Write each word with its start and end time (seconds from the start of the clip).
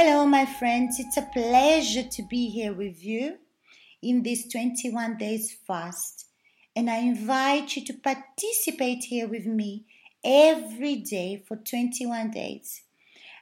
Hello, 0.00 0.24
my 0.24 0.46
friends. 0.46 1.00
It's 1.00 1.16
a 1.16 1.22
pleasure 1.22 2.04
to 2.04 2.22
be 2.22 2.50
here 2.50 2.72
with 2.72 3.04
you 3.04 3.38
in 4.00 4.22
this 4.22 4.46
21 4.46 5.16
days 5.16 5.56
fast. 5.66 6.26
And 6.76 6.88
I 6.88 6.98
invite 6.98 7.74
you 7.74 7.84
to 7.86 7.94
participate 7.94 9.02
here 9.02 9.26
with 9.26 9.44
me 9.44 9.86
every 10.22 10.94
day 10.94 11.42
for 11.44 11.56
21 11.56 12.30
days. 12.30 12.82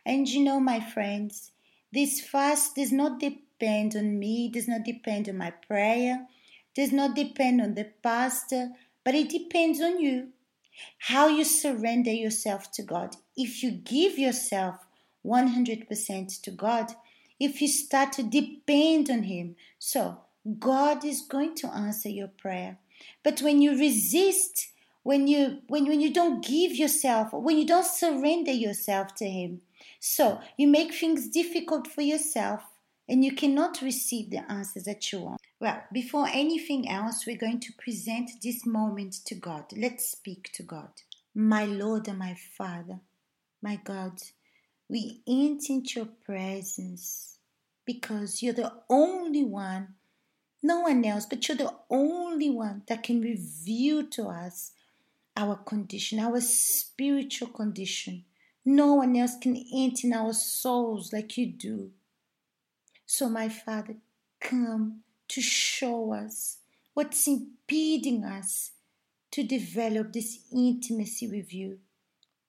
And 0.06 0.26
you 0.26 0.42
know, 0.42 0.58
my 0.58 0.80
friends, 0.80 1.52
this 1.92 2.22
fast 2.22 2.76
does 2.76 2.90
not 2.90 3.20
depend 3.20 3.94
on 3.94 4.18
me, 4.18 4.48
does 4.48 4.66
not 4.66 4.82
depend 4.82 5.28
on 5.28 5.36
my 5.36 5.50
prayer, 5.50 6.26
does 6.74 6.90
not 6.90 7.14
depend 7.14 7.60
on 7.60 7.74
the 7.74 7.90
pastor, 8.02 8.70
but 9.04 9.14
it 9.14 9.28
depends 9.28 9.82
on 9.82 10.00
you. 10.00 10.28
How 11.00 11.28
you 11.28 11.44
surrender 11.44 12.12
yourself 12.12 12.72
to 12.72 12.82
God. 12.82 13.16
If 13.36 13.62
you 13.62 13.72
give 13.72 14.18
yourself 14.18 14.85
100% 15.26 16.42
to 16.42 16.50
God, 16.50 16.92
if 17.38 17.60
you 17.60 17.68
start 17.68 18.12
to 18.14 18.22
depend 18.22 19.10
on 19.10 19.24
Him, 19.24 19.56
so 19.78 20.20
God 20.58 21.04
is 21.04 21.22
going 21.22 21.54
to 21.56 21.68
answer 21.68 22.08
your 22.08 22.28
prayer. 22.28 22.78
But 23.22 23.40
when 23.40 23.60
you 23.60 23.78
resist, 23.78 24.68
when 25.02 25.26
you 25.26 25.58
when, 25.68 25.86
when 25.86 26.00
you 26.00 26.12
don't 26.12 26.44
give 26.44 26.72
yourself, 26.72 27.32
when 27.32 27.58
you 27.58 27.66
don't 27.66 27.86
surrender 27.86 28.52
yourself 28.52 29.14
to 29.16 29.28
Him, 29.28 29.60
so 30.00 30.40
you 30.56 30.66
make 30.66 30.94
things 30.94 31.28
difficult 31.28 31.86
for 31.86 32.02
yourself 32.02 32.62
and 33.08 33.24
you 33.24 33.32
cannot 33.32 33.82
receive 33.82 34.30
the 34.30 34.50
answers 34.50 34.84
that 34.84 35.12
you 35.12 35.20
want. 35.20 35.40
Well, 35.60 35.82
before 35.92 36.26
anything 36.28 36.88
else, 36.88 37.26
we're 37.26 37.36
going 37.36 37.60
to 37.60 37.72
present 37.72 38.30
this 38.42 38.66
moment 38.66 39.14
to 39.26 39.34
God. 39.34 39.66
Let's 39.76 40.10
speak 40.10 40.50
to 40.54 40.62
God. 40.62 40.90
My 41.34 41.64
Lord 41.64 42.08
and 42.08 42.18
my 42.18 42.34
Father, 42.56 43.00
my 43.62 43.76
God, 43.76 44.20
we 44.88 45.20
enter 45.26 45.72
into 45.72 46.00
your 46.00 46.08
presence 46.24 47.38
because 47.84 48.42
you're 48.42 48.52
the 48.52 48.72
only 48.88 49.44
one, 49.44 49.94
no 50.62 50.80
one 50.80 51.04
else, 51.04 51.26
but 51.26 51.46
you're 51.48 51.56
the 51.56 51.74
only 51.90 52.50
one 52.50 52.82
that 52.88 53.02
can 53.02 53.20
reveal 53.20 54.06
to 54.06 54.28
us 54.28 54.72
our 55.36 55.56
condition, 55.56 56.18
our 56.18 56.40
spiritual 56.40 57.48
condition. 57.48 58.24
No 58.64 58.94
one 58.94 59.16
else 59.16 59.36
can 59.40 59.56
enter 59.74 60.06
in 60.06 60.12
our 60.12 60.32
souls 60.32 61.12
like 61.12 61.36
you 61.36 61.46
do. 61.46 61.90
So, 63.04 63.28
my 63.28 63.48
Father, 63.48 63.96
come 64.40 65.02
to 65.28 65.40
show 65.40 66.12
us 66.12 66.58
what's 66.94 67.28
impeding 67.28 68.24
us 68.24 68.72
to 69.32 69.42
develop 69.42 70.12
this 70.12 70.40
intimacy 70.52 71.28
with 71.28 71.52
you. 71.52 71.78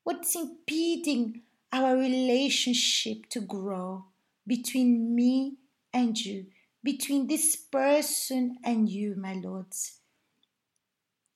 What's 0.04 0.36
impeding 0.36 1.42
our 1.72 1.96
relationship 1.96 3.28
to 3.30 3.42
grow 3.42 4.06
between 4.46 5.14
me 5.14 5.58
and 5.94 6.20
you, 6.20 6.46
between 6.84 7.28
this 7.28 7.56
person 7.56 8.58
and 8.64 8.90
you, 8.90 9.16
my 9.16 9.34
lords. 9.34 10.00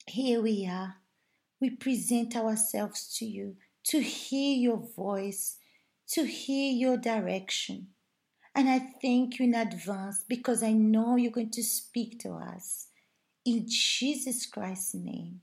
Here 0.06 0.40
we 0.40 0.66
are. 0.66 0.96
We 1.60 1.70
present 1.70 2.34
ourselves 2.36 3.16
to 3.18 3.24
you 3.24 3.56
to 3.84 4.00
hear 4.00 4.56
your 4.56 4.76
voice, 4.76 5.58
to 6.08 6.24
hear 6.24 6.72
your 6.72 6.96
direction. 6.96 7.88
And 8.54 8.68
I 8.68 8.78
thank 9.00 9.38
you 9.38 9.46
in 9.46 9.54
advance 9.54 10.24
because 10.28 10.62
I 10.62 10.72
know 10.72 11.16
you're 11.16 11.30
going 11.32 11.50
to 11.50 11.62
speak 11.62 12.18
to 12.20 12.32
us. 12.34 12.88
In 13.44 13.66
Jesus 13.68 14.46
Christ's 14.46 14.94
name, 14.94 15.40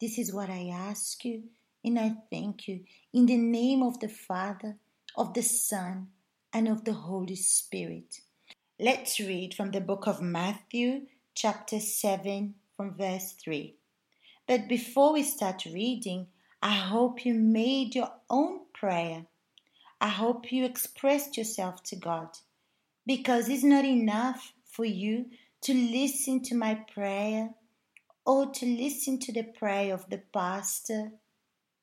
this 0.00 0.18
is 0.18 0.32
what 0.32 0.50
I 0.50 0.70
ask 0.72 1.24
you 1.24 1.44
and 1.84 1.98
I 1.98 2.14
thank 2.30 2.68
you 2.68 2.80
in 3.12 3.26
the 3.26 3.36
name 3.36 3.82
of 3.82 4.00
the 4.00 4.08
Father, 4.08 4.76
of 5.16 5.34
the 5.34 5.42
Son, 5.42 6.08
and 6.52 6.68
of 6.68 6.84
the 6.84 6.92
Holy 6.92 7.36
Spirit. 7.36 8.20
Let's 8.78 9.18
read 9.18 9.54
from 9.54 9.70
the 9.70 9.80
book 9.80 10.06
of 10.06 10.20
Matthew, 10.20 11.02
chapter 11.34 11.80
7, 11.80 12.54
from 12.76 12.94
verse 12.94 13.32
3. 13.32 13.74
But 14.46 14.68
before 14.68 15.12
we 15.12 15.22
start 15.22 15.64
reading, 15.64 16.28
I 16.62 16.74
hope 16.74 17.24
you 17.24 17.34
made 17.34 17.94
your 17.94 18.12
own 18.30 18.60
prayer. 18.72 19.26
I 20.00 20.08
hope 20.08 20.52
you 20.52 20.64
expressed 20.64 21.36
yourself 21.36 21.82
to 21.84 21.96
God 21.96 22.28
because 23.06 23.48
it's 23.48 23.64
not 23.64 23.84
enough 23.84 24.52
for 24.64 24.84
you 24.84 25.26
to 25.62 25.74
listen 25.74 26.42
to 26.44 26.54
my 26.54 26.74
prayer 26.74 27.50
or 28.24 28.50
to 28.52 28.66
listen 28.66 29.18
to 29.20 29.32
the 29.32 29.44
prayer 29.44 29.94
of 29.94 30.08
the 30.10 30.22
pastor 30.32 31.12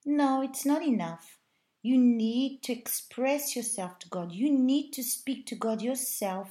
no, 0.09 0.42
it's 0.42 0.66
not 0.66 0.81
enough. 0.81 1.38
You 1.84 1.97
need 1.97 2.64
to 2.64 2.74
express 2.74 3.56
yourself 3.56 4.00
to 4.00 4.09
God. 4.09 4.31
You 4.31 4.52
need 4.52 4.92
to 4.94 5.03
speak 5.03 5.46
to 5.46 5.56
God 5.56 5.84
yourself. 5.84 6.50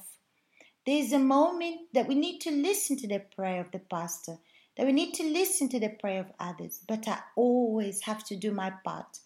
There's 0.85 1.11
a 1.11 1.19
moment 1.19 1.81
that 1.93 2.07
we 2.07 2.15
need 2.15 2.39
to 2.39 2.51
listen 2.51 2.95
to 2.97 3.07
the 3.07 3.19
prayer 3.19 3.59
of 3.59 3.71
the 3.71 3.79
pastor, 3.79 4.37
that 4.77 4.85
we 4.85 4.93
need 4.93 5.13
to 5.15 5.23
listen 5.23 5.67
to 5.69 5.79
the 5.79 5.89
prayer 5.89 6.21
of 6.21 6.31
others. 6.39 6.79
But 6.87 7.07
I 7.09 7.19
always 7.35 8.03
have 8.03 8.23
to 8.27 8.37
do 8.37 8.51
my 8.51 8.71
part. 8.85 9.19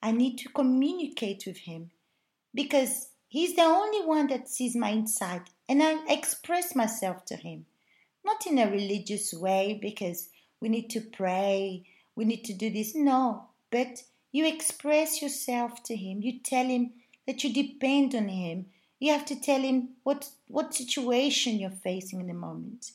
I 0.00 0.12
need 0.12 0.38
to 0.38 0.48
communicate 0.48 1.42
with 1.44 1.58
Him 1.58 1.90
because 2.54 3.08
He's 3.26 3.56
the 3.56 3.62
only 3.62 4.06
one 4.06 4.28
that 4.28 4.48
sees 4.48 4.76
my 4.76 4.90
inside, 4.90 5.50
and 5.68 5.82
I 5.82 6.04
express 6.08 6.76
myself 6.76 7.24
to 7.26 7.36
Him. 7.36 7.66
Not 8.24 8.46
in 8.46 8.58
a 8.58 8.70
religious 8.70 9.34
way 9.34 9.78
because 9.82 10.28
we 10.60 10.68
need 10.68 10.88
to 10.90 11.00
pray, 11.00 11.84
we 12.14 12.24
need 12.24 12.44
to 12.44 12.54
do 12.54 12.70
this. 12.70 12.94
No, 12.94 13.48
but 13.72 14.04
you 14.30 14.46
express 14.46 15.20
yourself 15.20 15.82
to 15.84 15.96
him. 15.96 16.20
You 16.22 16.40
tell 16.40 16.66
him 16.66 16.92
that 17.26 17.42
you 17.42 17.52
depend 17.52 18.14
on 18.14 18.28
him. 18.28 18.66
You 19.00 19.12
have 19.12 19.24
to 19.26 19.40
tell 19.40 19.60
him 19.60 19.96
what, 20.04 20.28
what 20.46 20.74
situation 20.74 21.58
you're 21.58 21.70
facing 21.70 22.20
in 22.20 22.28
the 22.28 22.34
moment. 22.34 22.92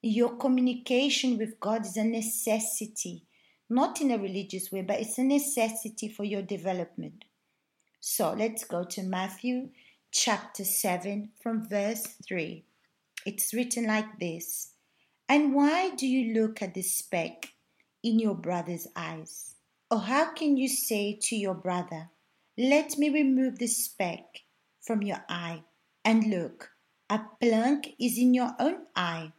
Your 0.00 0.36
communication 0.36 1.36
with 1.36 1.60
God 1.60 1.84
is 1.84 1.96
a 1.96 2.04
necessity, 2.04 3.24
not 3.68 4.00
in 4.00 4.10
a 4.10 4.18
religious 4.18 4.72
way, 4.72 4.82
but 4.82 5.00
it's 5.00 5.18
a 5.18 5.24
necessity 5.24 6.08
for 6.08 6.24
your 6.24 6.42
development. 6.42 7.24
So 8.00 8.32
let's 8.32 8.64
go 8.64 8.84
to 8.84 9.02
Matthew 9.02 9.68
chapter 10.10 10.64
7 10.64 11.30
from 11.40 11.68
verse 11.68 12.02
3. 12.26 12.64
It's 13.26 13.54
written 13.54 13.86
like 13.86 14.18
this 14.18 14.72
And 15.28 15.54
why 15.54 15.90
do 15.90 16.06
you 16.06 16.34
look 16.34 16.62
at 16.62 16.74
the 16.74 16.82
speck 16.82 17.52
in 18.02 18.18
your 18.18 18.34
brother's 18.34 18.88
eyes? 18.96 19.51
Or 19.92 20.00
how 20.00 20.32
can 20.32 20.56
you 20.56 20.68
say 20.68 21.18
to 21.24 21.36
your 21.36 21.52
brother, 21.52 22.08
Let 22.56 22.96
me 22.96 23.10
remove 23.10 23.58
the 23.58 23.66
speck 23.66 24.40
from 24.80 25.02
your 25.02 25.22
eye, 25.28 25.64
and 26.02 26.30
look, 26.30 26.70
a 27.10 27.20
plank 27.38 27.94
is 28.00 28.16
in 28.16 28.32
your 28.32 28.52
own 28.58 28.86
eye? 28.96 29.32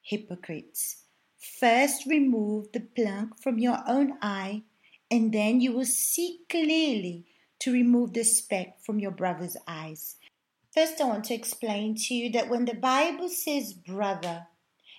Hypocrites, 0.00 1.04
first 1.38 2.04
remove 2.04 2.72
the 2.72 2.80
plank 2.80 3.40
from 3.40 3.60
your 3.60 3.78
own 3.86 4.18
eye, 4.20 4.64
and 5.08 5.32
then 5.32 5.60
you 5.60 5.70
will 5.72 5.84
see 5.84 6.40
clearly 6.50 7.24
to 7.60 7.72
remove 7.72 8.12
the 8.12 8.24
speck 8.24 8.80
from 8.84 8.98
your 8.98 9.12
brother's 9.12 9.56
eyes. 9.68 10.16
First, 10.74 11.00
I 11.00 11.04
want 11.04 11.26
to 11.26 11.34
explain 11.34 11.94
to 11.94 12.14
you 12.14 12.28
that 12.32 12.48
when 12.48 12.64
the 12.64 12.74
Bible 12.74 13.28
says 13.28 13.72
brother, 13.72 14.48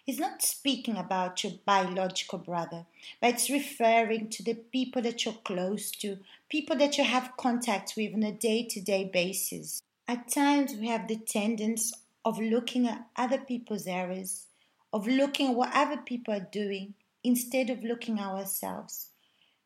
He's 0.06 0.20
not 0.20 0.42
speaking 0.42 0.98
about 0.98 1.46
your 1.46 1.54
biological 1.66 2.38
brother, 2.38 2.86
but 3.22 3.36
it's 3.36 3.50
referring 3.50 4.30
to 4.32 4.44
the 4.44 4.56
people 4.56 5.02
that 5.02 5.24
you're 5.24 5.34
close 5.46 5.92
to, 5.92 6.20
people 6.50 6.76
that 6.76 6.98
you 6.98 7.06
have 7.06 7.38
contact 7.38 7.94
with 7.96 8.14
on 8.14 8.24
a 8.24 8.34
day 8.34 8.64
to 8.64 8.82
day 8.82 9.06
basis. 9.06 9.82
At 10.06 10.28
times, 10.28 10.74
we 10.76 10.90
have 10.90 11.08
the 11.08 11.16
tendency 11.16 11.96
of 12.26 12.38
looking 12.38 12.86
at 12.86 13.08
other 13.16 13.38
people's 13.38 13.88
errors, 13.88 14.48
of 14.92 15.08
looking 15.08 15.52
at 15.52 15.56
what 15.56 15.74
other 15.74 15.98
people 15.98 16.34
are 16.34 16.50
doing, 16.52 16.96
instead 17.24 17.70
of 17.70 17.86
looking 17.86 18.20
at 18.20 18.28
ourselves. 18.28 19.08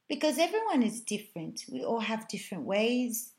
Because 0.08 0.38
everyone 0.38 0.84
is 0.84 1.02
different. 1.02 1.66
We 1.68 1.84
all 1.84 2.02
have 2.02 2.28
different 2.28 2.66
ways, 2.66 3.32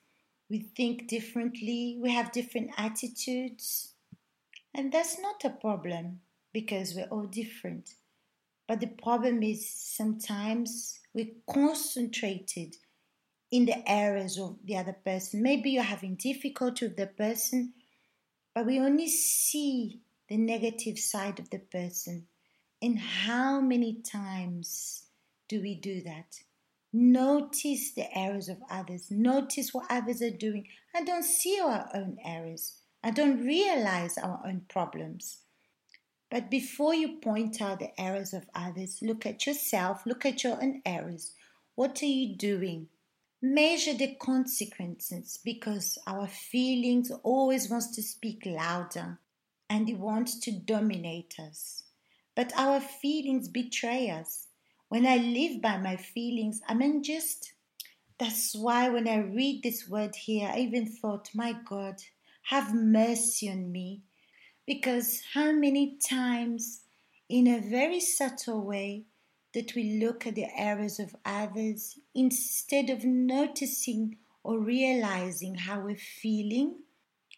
we 0.50 0.58
think 0.58 1.06
differently, 1.06 1.96
we 2.00 2.10
have 2.10 2.32
different 2.32 2.72
attitudes, 2.76 3.92
and 4.74 4.90
that's 4.90 5.20
not 5.20 5.44
a 5.44 5.50
problem 5.50 6.20
because 6.60 6.92
we're 6.92 7.06
all 7.12 7.26
different. 7.26 7.94
But 8.66 8.80
the 8.80 8.88
problem 8.88 9.44
is 9.44 9.70
sometimes 9.70 10.98
we're 11.14 11.36
concentrated 11.48 12.74
in 13.52 13.64
the 13.64 13.88
areas 13.88 14.40
of 14.40 14.56
the 14.64 14.76
other 14.76 14.96
person. 15.04 15.40
Maybe 15.40 15.70
you're 15.70 15.84
having 15.84 16.16
difficulty 16.16 16.88
with 16.88 16.96
the 16.96 17.06
person, 17.06 17.74
but 18.56 18.66
we 18.66 18.80
only 18.80 19.06
see 19.06 20.00
the 20.28 20.36
negative 20.36 20.98
side 20.98 21.38
of 21.38 21.48
the 21.50 21.60
person. 21.60 22.26
And 22.82 22.98
how 22.98 23.60
many 23.60 24.02
times 24.02 25.04
do 25.48 25.60
we 25.60 25.76
do 25.76 26.02
that? 26.02 26.40
Notice 26.92 27.92
the 27.94 28.08
errors 28.18 28.48
of 28.48 28.58
others. 28.68 29.12
Notice 29.12 29.72
what 29.72 29.86
others 29.88 30.20
are 30.22 30.36
doing. 30.36 30.66
I 30.92 31.04
don't 31.04 31.24
see 31.24 31.60
our 31.60 31.88
own 31.94 32.18
errors. 32.24 32.80
I 33.04 33.12
don't 33.12 33.46
realize 33.46 34.18
our 34.18 34.42
own 34.44 34.62
problems. 34.68 35.38
But 36.30 36.50
before 36.50 36.94
you 36.94 37.18
point 37.18 37.60
out 37.62 37.78
the 37.78 37.98
errors 38.00 38.34
of 38.34 38.48
others, 38.54 38.98
look 39.00 39.24
at 39.24 39.46
yourself, 39.46 40.04
look 40.04 40.26
at 40.26 40.44
your 40.44 40.62
own 40.62 40.82
errors. 40.84 41.32
What 41.74 42.02
are 42.02 42.06
you 42.06 42.36
doing? 42.36 42.88
measure 43.40 43.94
the 43.94 44.16
consequences 44.16 45.38
because 45.44 45.98
our 46.06 46.26
feelings 46.26 47.12
always 47.22 47.70
wants 47.70 47.94
to 47.94 48.02
speak 48.02 48.42
louder 48.44 49.18
and 49.70 49.88
it 49.88 49.98
wants 49.98 50.38
to 50.40 50.50
dominate 50.50 51.36
us. 51.38 51.84
But 52.34 52.52
our 52.56 52.80
feelings 52.80 53.48
betray 53.48 54.10
us. 54.10 54.46
When 54.88 55.06
I 55.06 55.18
live 55.18 55.60
by 55.60 55.76
my 55.76 55.96
feelings, 55.96 56.60
I'm 56.66 56.80
unjust. 56.80 57.52
That's 58.18 58.54
why 58.56 58.88
when 58.88 59.06
I 59.06 59.18
read 59.18 59.62
this 59.62 59.88
word 59.88 60.16
here, 60.16 60.50
I 60.52 60.60
even 60.60 60.86
thought, 60.86 61.30
my 61.34 61.54
God, 61.68 62.02
have 62.44 62.74
mercy 62.74 63.50
on 63.50 63.70
me. 63.70 64.02
Because 64.68 65.22
how 65.32 65.50
many 65.50 65.96
times, 65.96 66.82
in 67.26 67.46
a 67.46 67.58
very 67.58 68.00
subtle 68.00 68.60
way, 68.60 69.06
that 69.54 69.74
we 69.74 69.98
look 69.98 70.26
at 70.26 70.34
the 70.34 70.44
errors 70.54 71.00
of 71.00 71.16
others 71.24 71.98
instead 72.14 72.90
of 72.90 73.02
noticing 73.02 74.18
or 74.44 74.60
realizing 74.60 75.54
how 75.54 75.80
we're 75.80 75.96
feeling 75.96 76.80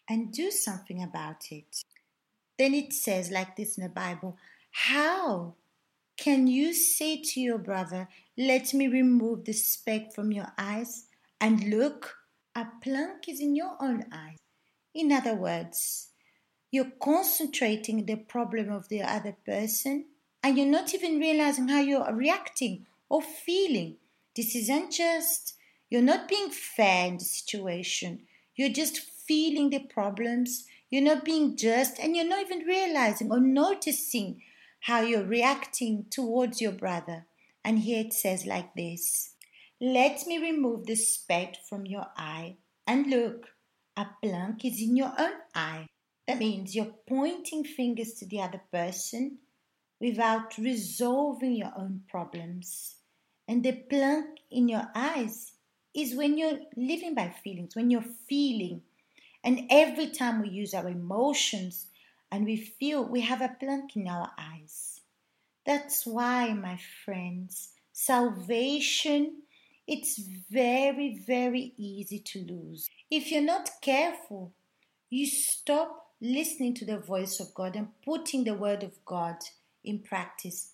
and 0.09 0.33
do 0.33 0.51
something 0.51 1.01
about 1.01 1.45
it. 1.51 1.83
Then 2.59 2.73
it 2.73 2.91
says, 2.91 3.31
like 3.31 3.55
this 3.55 3.77
in 3.77 3.83
the 3.85 3.89
Bible, 3.89 4.37
how 4.71 5.55
can 6.17 6.47
you 6.47 6.73
say 6.73 7.21
to 7.21 7.39
your 7.39 7.59
brother, 7.59 8.09
Let 8.37 8.73
me 8.73 8.89
remove 8.89 9.45
the 9.45 9.53
speck 9.53 10.13
from 10.13 10.33
your 10.33 10.51
eyes, 10.57 11.05
and 11.39 11.69
look, 11.69 12.13
a 12.55 12.67
plank 12.83 13.29
is 13.29 13.39
in 13.39 13.55
your 13.55 13.77
own 13.79 14.03
eyes? 14.11 14.37
In 14.93 15.13
other 15.13 15.33
words, 15.33 16.10
you're 16.71 16.91
concentrating 17.01 18.05
the 18.05 18.15
problem 18.15 18.71
of 18.71 18.87
the 18.87 19.01
other 19.01 19.35
person 19.45 20.05
and 20.41 20.57
you're 20.57 20.65
not 20.65 20.93
even 20.93 21.19
realizing 21.19 21.67
how 21.67 21.81
you're 21.81 22.11
reacting 22.13 22.87
or 23.09 23.21
feeling. 23.21 23.97
This 24.35 24.55
isn't 24.55 24.91
just, 24.91 25.55
you're 25.89 26.01
not 26.01 26.29
being 26.29 26.49
fair 26.49 27.07
in 27.07 27.17
the 27.17 27.25
situation. 27.25 28.21
You're 28.55 28.69
just 28.69 28.99
feeling 28.99 29.69
the 29.69 29.79
problems. 29.79 30.65
You're 30.89 31.03
not 31.03 31.25
being 31.25 31.57
just, 31.57 31.99
and 31.99 32.15
you're 32.15 32.27
not 32.27 32.41
even 32.41 32.59
realizing 32.59 33.31
or 33.31 33.39
noticing 33.39 34.41
how 34.81 35.01
you're 35.01 35.25
reacting 35.25 36.05
towards 36.09 36.61
your 36.61 36.71
brother. 36.71 37.25
And 37.63 37.79
here 37.79 38.05
it 38.05 38.13
says 38.13 38.45
like 38.45 38.73
this 38.75 39.35
Let 39.79 40.25
me 40.25 40.39
remove 40.39 40.85
the 40.85 40.95
speck 40.95 41.57
from 41.69 41.85
your 41.85 42.07
eye, 42.17 42.55
and 42.87 43.07
look, 43.07 43.49
a 43.95 44.07
plank 44.23 44.65
is 44.65 44.81
in 44.81 44.95
your 44.97 45.13
own 45.19 45.33
eye. 45.53 45.87
That 46.27 46.39
means 46.39 46.75
you're 46.75 46.95
pointing 47.07 47.63
fingers 47.63 48.13
to 48.15 48.25
the 48.25 48.41
other 48.41 48.61
person 48.71 49.39
without 49.99 50.57
resolving 50.57 51.55
your 51.55 51.73
own 51.77 52.03
problems. 52.09 52.95
And 53.47 53.63
the 53.63 53.73
plank 53.73 54.39
in 54.49 54.69
your 54.69 54.89
eyes 54.95 55.53
is 55.93 56.15
when 56.15 56.37
you're 56.37 56.59
living 56.75 57.15
by 57.15 57.29
feelings, 57.43 57.75
when 57.75 57.91
you're 57.91 58.05
feeling. 58.29 58.81
And 59.43 59.67
every 59.69 60.07
time 60.07 60.41
we 60.41 60.49
use 60.49 60.73
our 60.73 60.87
emotions 60.87 61.87
and 62.31 62.45
we 62.45 62.55
feel, 62.57 63.03
we 63.03 63.21
have 63.21 63.41
a 63.41 63.55
plank 63.59 63.95
in 63.95 64.07
our 64.07 64.31
eyes. 64.37 65.01
That's 65.65 66.05
why, 66.05 66.53
my 66.53 66.79
friends, 67.03 67.73
salvation 67.91 69.41
it's 69.87 70.19
very, 70.49 71.17
very 71.17 71.73
easy 71.75 72.19
to 72.19 72.45
lose. 72.45 72.89
If 73.09 73.31
you're 73.31 73.41
not 73.41 73.69
careful, 73.81 74.53
you 75.09 75.25
stop 75.25 76.10
listening 76.21 76.75
to 76.75 76.85
the 76.85 76.99
voice 76.99 77.39
of 77.39 77.53
God 77.53 77.75
and 77.75 77.89
putting 78.05 78.43
the 78.43 78.53
word 78.53 78.83
of 78.83 79.03
God 79.05 79.37
in 79.83 79.99
practice. 79.99 80.73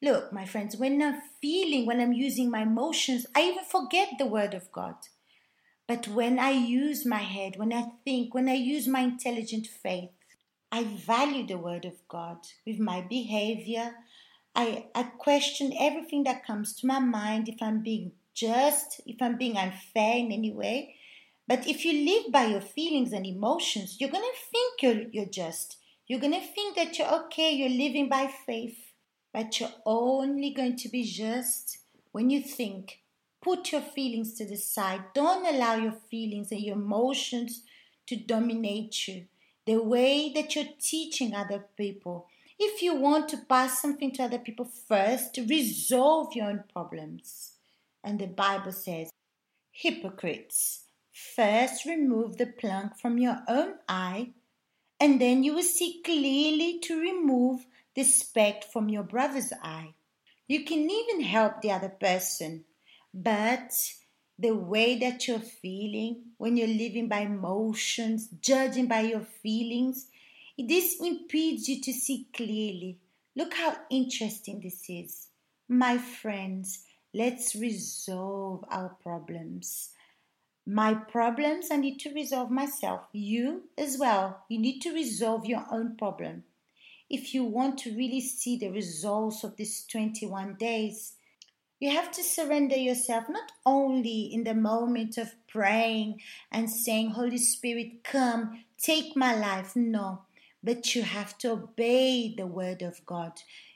Look, 0.00 0.32
my 0.32 0.44
friends, 0.44 0.76
when 0.76 1.02
I'm 1.02 1.20
feeling, 1.40 1.86
when 1.86 2.00
I'm 2.00 2.12
using 2.12 2.50
my 2.50 2.62
emotions, 2.62 3.26
I 3.34 3.42
even 3.42 3.64
forget 3.64 4.10
the 4.18 4.26
word 4.26 4.54
of 4.54 4.70
God. 4.70 4.94
But 5.86 6.08
when 6.08 6.38
I 6.38 6.50
use 6.50 7.04
my 7.04 7.18
head, 7.18 7.56
when 7.56 7.72
I 7.72 7.86
think, 8.04 8.34
when 8.34 8.48
I 8.48 8.54
use 8.54 8.86
my 8.86 9.00
intelligent 9.00 9.66
faith, 9.66 10.10
I 10.70 10.84
value 10.84 11.46
the 11.46 11.58
word 11.58 11.84
of 11.84 11.94
God 12.08 12.38
with 12.66 12.78
my 12.78 13.00
behavior. 13.00 13.94
I, 14.54 14.86
I 14.94 15.04
question 15.04 15.72
everything 15.78 16.24
that 16.24 16.46
comes 16.46 16.74
to 16.76 16.86
my 16.86 17.00
mind 17.00 17.48
if 17.48 17.56
I'm 17.60 17.82
being 17.82 18.12
just, 18.34 19.00
if 19.06 19.20
I'm 19.20 19.36
being 19.36 19.56
unfair 19.56 20.16
in 20.16 20.32
any 20.32 20.52
way. 20.52 20.96
But 21.46 21.66
if 21.66 21.84
you 21.84 22.04
live 22.04 22.32
by 22.32 22.46
your 22.46 22.60
feelings 22.60 23.12
and 23.12 23.26
emotions, 23.26 23.98
you're 24.00 24.10
going 24.10 24.24
to 24.24 24.50
think 24.50 24.82
you're, 24.82 25.08
you're 25.12 25.30
just. 25.30 25.76
You're 26.06 26.20
going 26.20 26.32
to 26.32 26.46
think 26.46 26.76
that 26.76 26.98
you're 26.98 27.12
okay, 27.24 27.52
you're 27.52 27.68
living 27.68 28.08
by 28.08 28.30
faith, 28.46 28.76
but 29.32 29.58
you're 29.58 29.72
only 29.84 30.50
going 30.50 30.76
to 30.76 30.88
be 30.88 31.04
just 31.04 31.78
when 32.12 32.30
you 32.30 32.40
think. 32.40 33.00
Put 33.42 33.72
your 33.72 33.82
feelings 33.82 34.34
to 34.34 34.46
the 34.46 34.56
side. 34.56 35.02
Don't 35.14 35.46
allow 35.46 35.76
your 35.76 35.96
feelings 36.10 36.50
and 36.50 36.60
your 36.60 36.76
emotions 36.76 37.62
to 38.06 38.16
dominate 38.16 39.06
you. 39.06 39.26
The 39.66 39.82
way 39.82 40.32
that 40.34 40.54
you're 40.54 40.72
teaching 40.80 41.34
other 41.34 41.66
people. 41.76 42.26
If 42.58 42.82
you 42.82 42.94
want 42.94 43.28
to 43.30 43.38
pass 43.48 43.82
something 43.82 44.12
to 44.12 44.24
other 44.24 44.38
people 44.38 44.64
first, 44.66 45.38
resolve 45.48 46.34
your 46.34 46.46
own 46.46 46.64
problems. 46.72 47.54
And 48.02 48.18
the 48.18 48.26
Bible 48.26 48.72
says, 48.72 49.10
hypocrites, 49.70 50.83
first 51.14 51.84
remove 51.84 52.38
the 52.38 52.46
plank 52.46 52.98
from 52.98 53.18
your 53.18 53.38
own 53.46 53.74
eye 53.88 54.32
and 54.98 55.20
then 55.20 55.44
you 55.44 55.54
will 55.54 55.62
see 55.62 56.00
clearly 56.04 56.80
to 56.80 57.00
remove 57.00 57.66
the 57.94 58.02
speck 58.02 58.64
from 58.64 58.88
your 58.88 59.04
brother's 59.04 59.52
eye. 59.62 59.94
You 60.48 60.64
can 60.64 60.90
even 60.90 61.20
help 61.22 61.62
the 61.62 61.70
other 61.70 61.88
person, 61.88 62.64
but 63.12 63.70
the 64.38 64.54
way 64.54 64.98
that 64.98 65.28
you're 65.28 65.38
feeling, 65.38 66.22
when 66.38 66.56
you're 66.56 66.66
living 66.66 67.08
by 67.08 67.20
emotions, 67.20 68.28
judging 68.40 68.88
by 68.88 69.00
your 69.02 69.20
feelings, 69.20 70.08
this 70.58 71.00
impedes 71.00 71.68
you 71.68 71.80
to 71.80 71.92
see 71.92 72.26
clearly. 72.34 72.98
Look 73.36 73.54
how 73.54 73.76
interesting 73.90 74.60
this 74.60 74.84
is. 74.88 75.28
My 75.68 75.98
friends, 75.98 76.84
let's 77.12 77.54
resolve 77.54 78.64
our 78.68 78.96
problems 79.02 79.90
my 80.66 80.94
problems 80.94 81.68
I 81.70 81.76
need 81.76 81.98
to 82.00 82.14
resolve 82.14 82.50
myself. 82.50 83.02
You 83.12 83.64
as 83.76 83.98
well. 83.98 84.44
You 84.48 84.58
need 84.58 84.80
to 84.80 84.94
resolve 84.94 85.46
your 85.46 85.64
own 85.70 85.96
problem. 85.96 86.44
If 87.10 87.34
you 87.34 87.44
want 87.44 87.78
to 87.80 87.94
really 87.94 88.20
see 88.20 88.56
the 88.56 88.70
results 88.70 89.44
of 89.44 89.56
these 89.56 89.84
21 89.86 90.54
days, 90.54 91.14
you 91.80 91.90
have 91.90 92.10
to 92.12 92.22
surrender 92.22 92.76
yourself 92.76 93.28
not 93.28 93.52
only 93.66 94.22
in 94.32 94.44
the 94.44 94.54
moment 94.54 95.18
of 95.18 95.34
praying 95.48 96.20
and 96.50 96.70
saying, 96.70 97.10
Holy 97.10 97.36
Spirit, 97.36 98.02
come, 98.02 98.64
take 98.78 99.14
my 99.16 99.34
life. 99.34 99.76
No, 99.76 100.22
but 100.62 100.94
you 100.94 101.02
have 101.02 101.36
to 101.38 101.52
obey 101.52 102.34
the 102.34 102.46
word 102.46 102.80
of 102.80 103.04
God. 103.04 103.32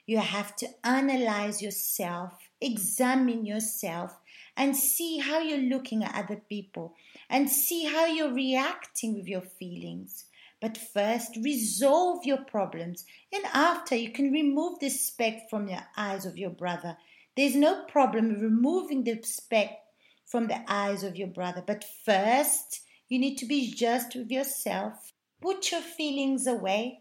You 0.07 0.17
have 0.17 0.55
to 0.55 0.67
analyze 0.83 1.61
yourself, 1.61 2.33
examine 2.59 3.45
yourself, 3.45 4.15
and 4.59 4.75
see 4.75 5.19
how 5.19 5.39
you're 5.39 5.57
looking 5.57 6.03
at 6.03 6.13
other 6.13 6.35
people 6.49 6.93
and 7.29 7.49
see 7.49 7.85
how 7.85 8.05
you're 8.05 8.33
reacting 8.33 9.15
with 9.15 9.25
your 9.25 9.41
feelings. 9.41 10.25
But 10.59 10.77
first, 10.77 11.37
resolve 11.41 12.25
your 12.25 12.43
problems, 12.43 13.05
and 13.31 13.45
after, 13.53 13.95
you 13.95 14.11
can 14.11 14.33
remove 14.33 14.79
the 14.79 14.89
speck 14.89 15.49
from 15.49 15.67
the 15.67 15.79
eyes 15.95 16.25
of 16.25 16.37
your 16.37 16.49
brother. 16.49 16.97
There's 17.37 17.55
no 17.55 17.85
problem 17.85 18.41
removing 18.41 19.05
the 19.05 19.21
speck 19.23 19.77
from 20.25 20.47
the 20.47 20.59
eyes 20.67 21.03
of 21.03 21.15
your 21.15 21.29
brother, 21.29 21.63
but 21.65 21.85
first, 22.05 22.81
you 23.07 23.17
need 23.17 23.37
to 23.37 23.45
be 23.45 23.71
just 23.71 24.13
with 24.13 24.29
yourself. 24.29 25.13
Put 25.41 25.71
your 25.71 25.81
feelings 25.81 26.45
away, 26.45 26.99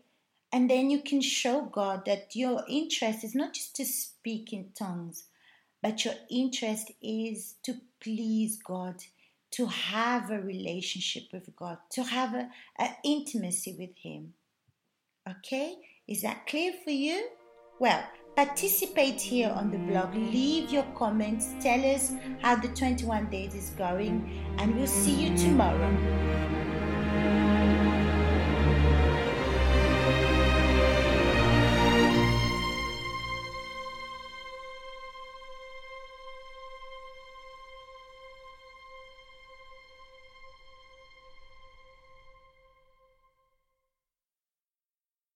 and 0.53 0.71
then 0.71 0.91
you 0.91 1.03
can 1.03 1.21
show 1.21 1.63
God 1.63 2.05
that 2.07 2.37
your 2.37 2.63
interest 2.69 3.25
is 3.25 3.35
not 3.35 3.55
just 3.55 3.75
to 3.75 3.85
speak 3.85 4.53
in 4.53 4.71
tongues, 4.79 5.25
but 5.83 6.05
your 6.05 6.15
interest 6.31 6.91
is 7.03 7.55
to 7.63 7.75
please 8.01 8.59
God, 8.63 8.97
to 9.53 9.67
have 9.67 10.31
a 10.31 10.41
relationship 10.41 11.25
with 11.33 11.55
God, 11.57 11.79
to 11.91 12.03
have 12.03 12.35
an 12.35 12.91
intimacy 13.05 13.77
with 13.79 13.97
Him. 13.97 14.35
Okay, 15.29 15.77
is 16.07 16.23
that 16.23 16.47
clear 16.47 16.73
for 16.85 16.91
you? 16.91 17.29
Well, 17.79 18.03
participate 18.35 19.21
here 19.21 19.51
on 19.51 19.71
the 19.71 19.79
blog, 19.79 20.15
leave 20.15 20.71
your 20.71 20.87
comments, 20.97 21.55
tell 21.61 21.85
us 21.95 22.13
how 22.41 22.57
the 22.57 22.69
21 22.69 23.31
days 23.31 23.55
is 23.55 23.71
going, 23.71 24.45
and 24.59 24.75
we'll 24.77 24.87
see 24.87 25.27
you 25.27 25.37
tomorrow. 25.37 26.58